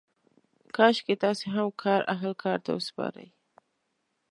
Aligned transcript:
کاشکې 0.75 1.15
تاسې 1.23 1.45
هم 1.55 1.67
کار 1.83 2.01
اهل 2.13 2.31
کار 2.43 2.57
ته 2.65 2.71
وسپارئ. 2.73 3.27